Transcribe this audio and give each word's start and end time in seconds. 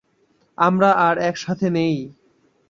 আমরা 0.57 0.89
আর 1.07 1.15
একসাথে 1.19 1.67
নেই। 1.69 1.95